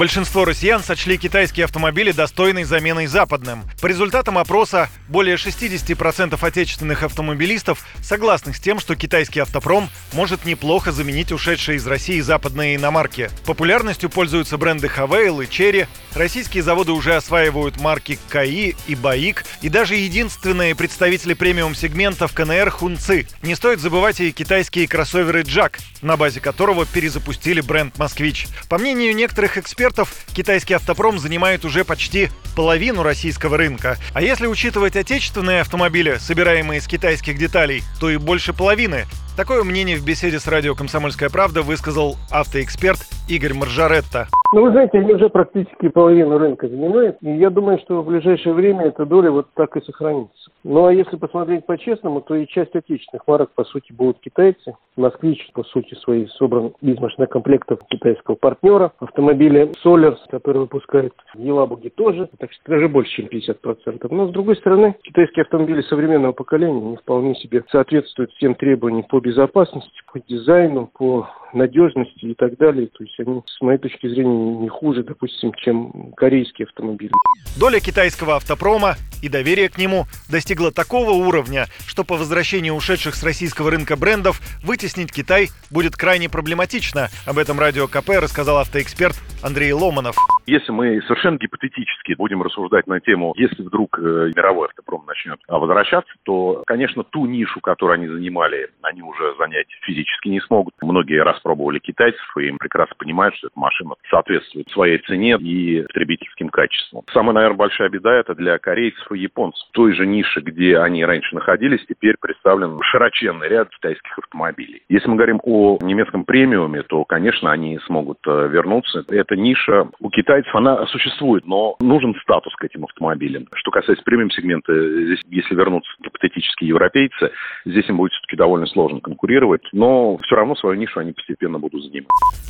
[0.00, 3.64] Большинство россиян сочли китайские автомобили достойной заменой западным.
[3.82, 10.90] По результатам опроса, более 60% отечественных автомобилистов согласны с тем, что китайский автопром может неплохо
[10.90, 13.28] заменить ушедшие из России западные иномарки.
[13.44, 15.86] Популярностью пользуются бренды Хавейл и Черри.
[16.14, 19.44] Российские заводы уже осваивают марки КАИ и БАИК.
[19.60, 23.26] И даже единственные представители премиум-сегментов КНР Хунцы.
[23.42, 28.46] Не стоит забывать и китайские кроссоверы Джак, на базе которого перезапустили бренд «Москвич».
[28.70, 33.98] По мнению некоторых экспертов, экспертов, китайский автопром занимает уже почти половину российского рынка.
[34.14, 39.06] А если учитывать отечественные автомобили, собираемые из китайских деталей, то и больше половины.
[39.36, 44.28] Такое мнение в беседе с радио «Комсомольская правда» высказал автоэксперт Игорь Маржаретта.
[44.52, 47.18] Ну, вы знаете, они уже практически половину рынка занимают.
[47.20, 50.50] И я думаю, что в ближайшее время эта доля вот так и сохранится.
[50.64, 54.74] Ну, а если посмотреть по-честному, то и часть отечественных марок, по сути, будут китайцы.
[54.96, 58.92] «Москвич», по сути, своей собран из машинокомплектов китайского партнера.
[58.98, 62.28] Автомобили «Солерс», которые выпускают Елабуги тоже.
[62.38, 64.08] Так что даже больше, чем 50%.
[64.10, 69.20] Но, с другой стороны, китайские автомобили современного поколения не вполне себе соответствуют всем требованиям по
[69.20, 72.88] безопасности, по дизайну, по надежности и так далее.
[72.88, 77.12] То есть они, с моей точки зрения, не хуже, допустим, чем корейские автомобили.
[77.58, 83.22] Доля китайского автопрома и доверие к нему достигла такого уровня, что по возвращению ушедших с
[83.22, 87.08] российского рынка брендов вытеснить Китай будет крайне проблематично.
[87.26, 90.16] Об этом радио КП рассказал автоэксперт Андрей Ломанов.
[90.46, 95.58] Если мы совершенно гипотетически будем рассуждать на тему, если вдруг э, мировой автопром начнет а,
[95.58, 100.74] возвращаться, то, конечно, ту нишу, которую они занимали, они уже занять физически не смогут.
[100.80, 106.48] Многие распробовали китайцев и им прекрасно понимают, что эта машина соответствует своей цене и потребительским
[106.48, 107.04] качествам.
[107.12, 109.66] Самая, наверное, большая беда это для корейцев и японцев.
[109.68, 114.82] В той же нише, где они раньше находились, теперь представлен широченный ряд китайских автомобилей.
[114.88, 119.04] Если мы говорим о немецком премиуме, то, конечно, они смогут э, вернуться.
[119.08, 120.10] Эта ниша у
[120.40, 123.46] китайцев, она существует, но нужен статус к этим автомобилям.
[123.54, 127.30] Что касается премиум-сегмента, здесь, если вернуться гипотетически европейцы,
[127.64, 131.84] здесь им будет все-таки довольно сложно конкурировать, но все равно свою нишу они постепенно будут
[131.84, 132.08] занимать.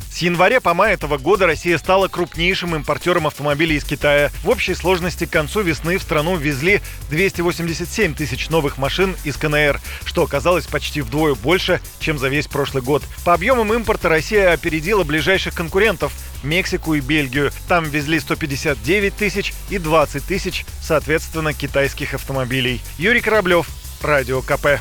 [0.09, 4.29] С января по май этого года Россия стала крупнейшим импортером автомобилей из Китая.
[4.43, 6.79] В общей сложности к концу весны в страну везли
[7.09, 12.83] 287 тысяч новых машин из КНР, что оказалось почти вдвое больше, чем за весь прошлый
[12.83, 13.03] год.
[13.25, 16.11] По объемам импорта Россия опередила ближайших конкурентов–
[16.43, 17.51] Мексику и Бельгию.
[17.67, 22.81] Там везли 159 тысяч и 20 тысяч, соответственно, китайских автомобилей.
[22.97, 23.67] Юрий Кораблев,
[24.01, 24.79] Радио КП.